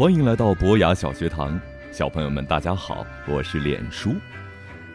[0.00, 1.60] 欢迎来到博雅小学堂，
[1.92, 4.14] 小朋友们，大家好，我是脸叔。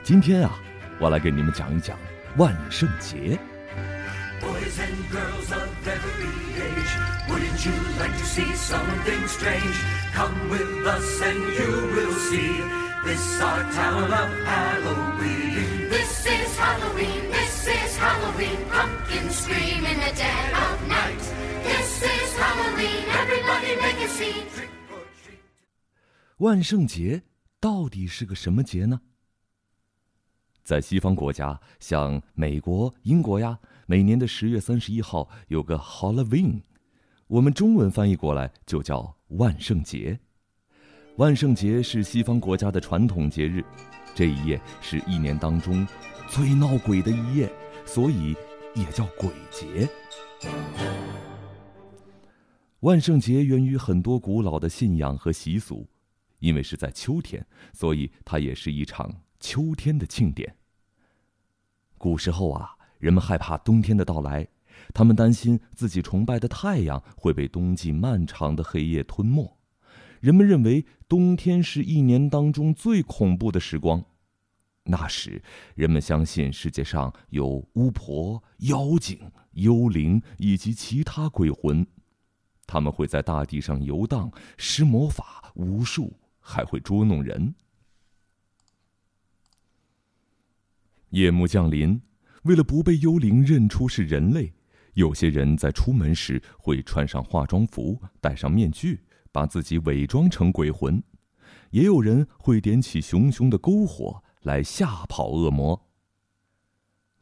[0.02, 0.60] 今天啊，
[0.98, 1.96] 我来给你们讲一讲
[2.38, 3.38] 万圣节。
[4.42, 6.26] Boys and girls of every
[6.58, 6.90] age,
[7.30, 9.78] wouldn't you like to see something strange?
[10.16, 12.64] Come with us and you will see
[13.06, 15.88] this our town of Halloween.
[15.88, 21.22] This is Halloween, this is Halloween, pumpkins scream in the dead of night.
[21.64, 24.74] This is Halloween, everybody make a scene.
[26.40, 27.24] 万圣节
[27.62, 29.00] 到底是个什么节呢？
[30.66, 36.64] 在西方国家，像美国、英国呀，每年的十月三十一号有个 Halloween，
[37.28, 40.20] 我们中文翻译过来就叫万圣节。
[41.16, 43.64] 万圣节是西方国家的传统节日，
[44.14, 45.88] 这一夜是一年当中
[46.28, 47.50] 最闹鬼的一夜，
[47.86, 48.36] 所以
[48.76, 49.88] 也叫鬼节。
[52.82, 55.88] 万圣节源于很多古老的信仰和习俗。
[56.46, 57.44] 因为是在秋天，
[57.74, 60.56] 所以它也是一场秋天的庆典。
[61.98, 64.48] 古时候啊，人们害怕冬天的到来，
[64.94, 69.58] 他们担心自己崇拜的太阳会被冬季漫长的黑夜吞没。
[70.20, 74.06] 人们认为冬天是一年当中最恐怖的时光。
[74.84, 75.42] 那时，
[75.74, 81.88] 人们相信世界上有巫婆、妖精、幽灵以及其他鬼魂，
[82.68, 86.14] 他们会在大地上游荡，施魔法、巫术。
[86.48, 87.56] 还会捉弄人。
[91.10, 92.00] 夜幕降临，
[92.44, 94.54] 为了不被幽灵认出是人类，
[94.94, 101.02] 有些人在出门时会穿上化妆服，戴上面具，把自己伪装成鬼魂；
[101.72, 105.90] 也有人会点起熊熊的篝火来吓跑恶魔。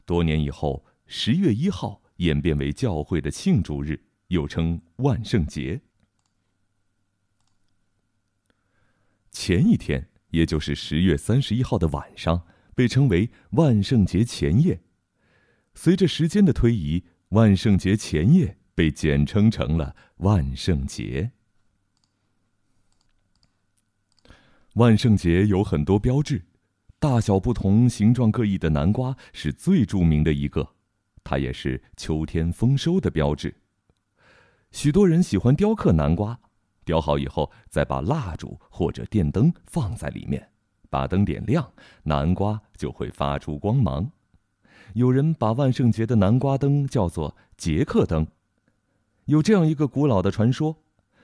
[0.04, 5.80] 多年以后，十月一号演变为教会的庆祝日，又称万圣节。
[9.46, 14.80] 前一天，也就是十月三十一号的晚上，被称为万圣节前夜。
[15.74, 21.32] 随着时间的推移，万圣节前夜被简称成了万圣节。
[24.76, 26.46] 万圣节有很多标志，
[26.98, 30.66] 大小不同、形状各异的南瓜是最著名的一个，
[31.22, 33.54] 它也是秋天丰收的标志。
[34.70, 36.40] 许多人喜欢雕刻南瓜。
[36.84, 40.50] 雕好以后，再把蜡烛或者电灯放在里面，
[40.90, 41.72] 把灯点亮，
[42.04, 44.10] 南瓜就会发出光芒。
[44.92, 48.26] 有人把万圣节的南瓜灯叫做杰克灯。
[49.24, 50.76] 有这样一个古老的传说：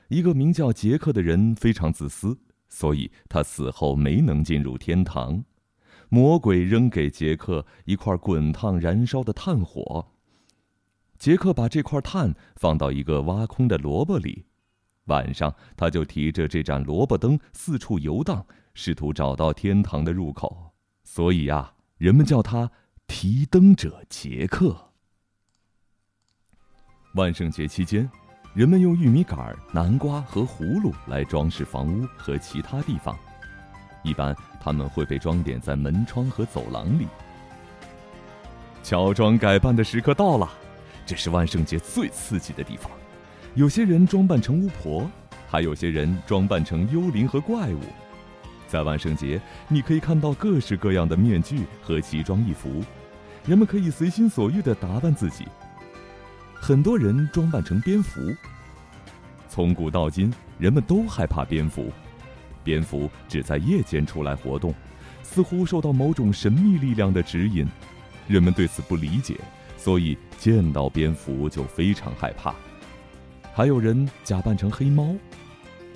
[0.08, 2.38] 一个名叫杰克的人非常自私，
[2.68, 5.44] 所以他死后没能进入天堂。
[6.08, 10.08] 魔鬼扔给杰克一块滚烫燃烧的炭火，
[11.18, 14.46] 杰克把这块炭放到一个挖空的萝卜里。
[15.06, 20.72] 晚上，他就提着这盏萝卜灯四处游荡，试图找到天堂的入口。
[21.02, 22.70] 所以呀，人们叫他
[23.08, 24.92] “提灯者杰克”。
[27.16, 28.08] 万圣节期间，
[28.54, 33.18] 人们用玉米杆、南瓜和葫芦来装饰房屋和其他地方，
[34.04, 37.08] 一般他们会被装点在门窗和走廊里。
[38.84, 40.48] 乔装改扮的时刻到了，
[41.04, 42.90] 这是万圣节最刺激的地方。
[43.56, 45.10] 有些人装扮成巫婆，
[45.48, 47.80] 还有些人装扮成幽灵和怪物。
[48.68, 52.80] 在万圣节，你可以看到各式各样的面具和奇装异服，
[53.44, 55.48] 人们可以随心所欲地打扮自己。
[56.54, 58.20] 很多人装扮成蝙蝠。
[59.48, 61.90] 从古到今，人们都害怕蝙蝠。
[62.62, 64.72] 蝙蝠只在夜间出来活动，
[65.24, 67.66] 似乎受到某种神秘力量的指引。
[68.28, 69.34] 人们对此不理解，
[69.76, 72.54] 所以见到蝙蝠就非常害怕。
[73.52, 75.14] 还有人假扮成黑猫，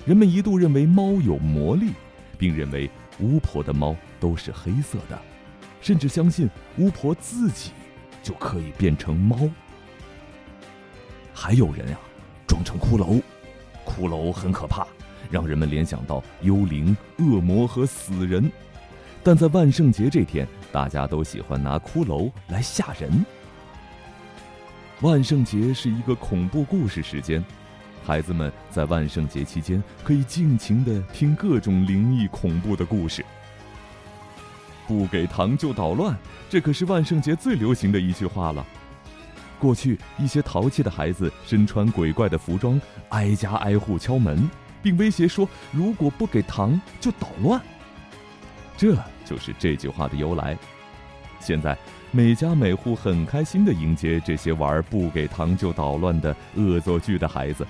[0.05, 1.91] 人们一度认为猫有魔力，
[2.37, 2.89] 并认为
[3.19, 5.19] 巫婆的猫都是黑色的，
[5.81, 7.71] 甚至相信巫婆自己
[8.21, 9.49] 就可以变成猫。
[11.33, 11.99] 还有人啊，
[12.45, 13.21] 装成骷髅，
[13.85, 14.85] 骷髅很可怕，
[15.31, 18.51] 让人们联想到幽灵、恶魔和死人。
[19.23, 23.25] 但在万圣节这天，大家都喜欢拿骷髅来吓人。
[25.01, 27.43] 万圣节是一个恐怖故事时间，
[28.05, 33.23] 孩子们在万圣节期间可以尽情的听各种灵异恐怖的故事。
[34.87, 36.17] 不给糖就捣乱，
[36.49, 38.65] 这可是万圣节最流行的一句话了。
[39.59, 44.49] 过去一些淘气的孩子身穿鬼怪的服装，挨家挨户敲门，
[44.81, 47.61] 并威胁说如果不给糖就捣乱。
[48.77, 48.95] 这
[49.25, 50.57] 就是这句话的由来。
[51.41, 51.77] 现在。
[52.15, 57.67] 每家每户很开心地迎接这些玩不给糖就捣乱的恶作剧的孩子，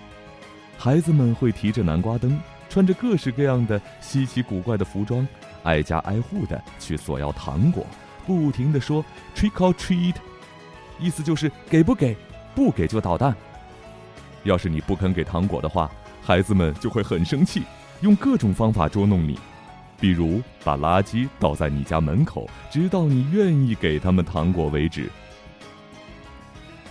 [0.78, 2.40] 孩子们会提着南瓜灯，
[2.70, 5.28] 穿着各式各样的稀奇古怪的服装，
[5.64, 7.88] 挨家挨户的去索要糖果，
[8.28, 9.04] 不停的说
[9.36, 10.14] “trick or treat”，
[11.00, 12.16] 意思就是给不给，
[12.54, 13.36] 不给就捣蛋。
[14.44, 15.90] 要是你不肯给糖果的话，
[16.22, 17.64] 孩子们就会很生气，
[18.02, 19.40] 用各种方法捉弄你，
[20.00, 25.10] 比如把垃圾倒在你家门口，直到你愿意给他们糖果为止。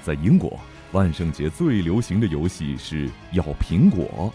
[0.03, 0.59] 在英国，
[0.93, 4.33] 万圣节最流行的游戏是咬苹果。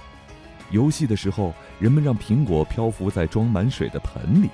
[0.71, 4.49] 游戏的时候，人们让苹果漂浮在装满水的盆里，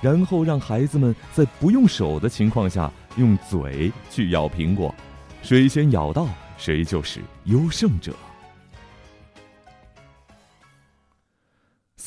[0.00, 4.94] 然后让孩子们在不用手的情况下用嘴去咬苹果，
[5.42, 6.26] 谁先咬到，
[6.56, 8.12] 谁就是优胜者。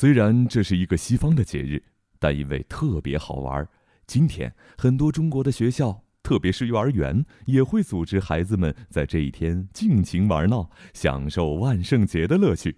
[0.04, 1.82] 虽然这是一个西方的节日，
[2.18, 3.66] 但因为特别好玩，
[4.06, 12.76] 今天很多中国的学校，特别是幼儿园，也会组织孩子们在这一天尽情玩闹，享受万圣节的乐趣。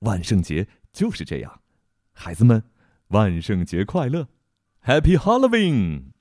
[0.00, 1.62] 万圣节就是这样，
[2.12, 2.62] 孩子们，
[3.08, 4.28] 万圣节快乐
[4.84, 6.13] ，Happy Halloween！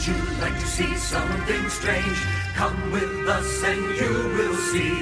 [0.00, 2.18] Wouldn't you like to see something strange?
[2.54, 4.96] Come with us and you will see.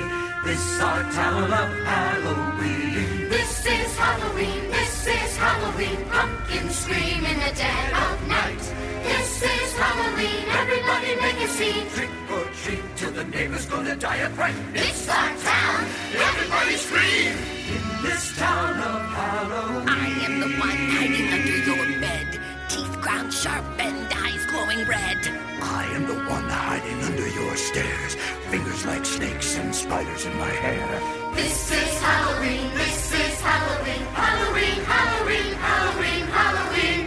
[0.45, 3.29] This our town of Halloween.
[3.29, 6.05] This is Halloween, this is Halloween.
[6.07, 8.59] Pumpkins scream in the dead of night.
[9.05, 11.89] This is Halloween, everybody make a scene.
[11.91, 14.57] Trick or treat till the neighbor's gonna die of fright.
[14.75, 16.58] It's our town, everybody
[29.99, 31.35] spiders in my hair.
[31.35, 34.05] This is Halloween, this is Halloween.
[34.15, 37.03] Halloween, Halloween, Halloween, Halloween.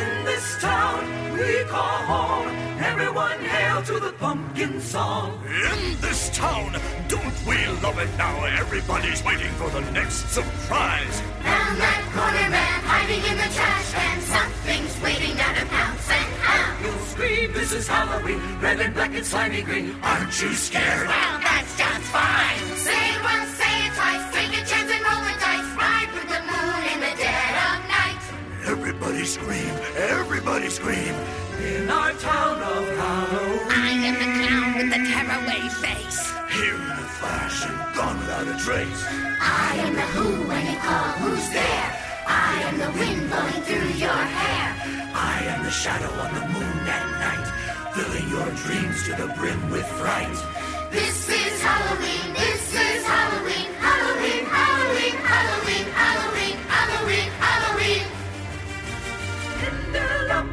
[0.00, 1.00] In this town
[1.34, 2.48] we call home.
[2.80, 5.38] Everyone hail to the pumpkin song.
[5.44, 6.72] In this town,
[7.08, 8.44] don't we love it now?
[8.44, 11.20] Everybody's waiting for the next surprise.
[11.44, 14.20] Found that corner man hiding in the trash can.
[14.22, 16.84] Something's waiting down to pounce and pound.
[16.84, 19.94] You'll scream, this is Halloween, red and black and slimy green.
[20.02, 21.08] Aren't you scared?
[21.08, 22.58] Well, that's just fine.
[22.76, 24.24] Say it once, say it twice.
[24.34, 25.70] Take a chance and roll the dice.
[25.76, 28.22] Ride with the moon in the dead of night.
[28.66, 31.14] Everybody scream, everybody scream.
[31.60, 33.70] In our town of Halloween.
[33.70, 36.20] I am the clown with the tearaway face.
[36.52, 39.02] Here in a flash and gone without a trace.
[39.40, 41.88] I am the who when you call who's there.
[42.28, 44.66] I am the wind blowing through your hair.
[45.14, 47.46] I am the shadow on the moon at night,
[47.96, 50.36] filling your dreams to the brim with fright.
[50.90, 58.04] This is Halloween, this is Halloween, Halloween, Halloween, Halloween, Halloween, Halloween, Halloween.
[59.66, 60.46] And there are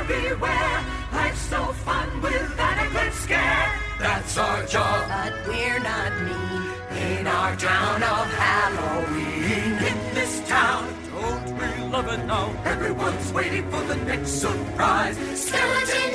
[0.00, 0.84] everywhere.
[1.14, 3.68] Life's so fun without a good scare.
[3.98, 7.18] That's our job But we're not mean.
[7.18, 9.72] in our town of Halloween.
[9.90, 10.84] In this town,
[11.14, 12.52] don't we love it now?
[12.64, 15.16] Everyone's waiting for the next surprise.
[15.34, 16.14] Skeleton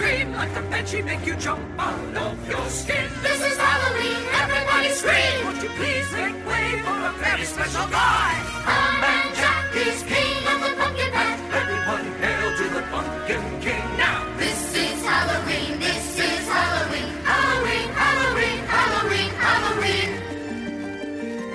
[0.00, 3.06] Scream like the banshee, make you jump out of your skin.
[3.20, 5.46] This is Halloween, everybody scream.
[5.46, 8.32] Would you please make way for a very special guy?
[8.64, 11.40] Our man Jack is king of the pumpkin patch.
[11.60, 14.24] Everyone hail to the Pumpkin King now.
[14.38, 20.10] This is Halloween, this is Halloween, Halloween, Halloween, Halloween, Halloween.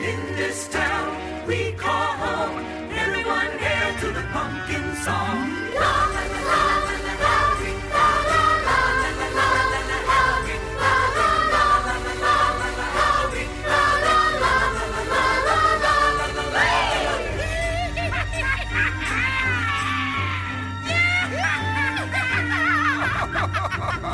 [0.09, 2.63] In this town we call home.
[2.93, 5.44] Everyone hail to the pumpkin song.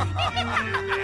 [0.02, 1.01] Ha ha ha ha!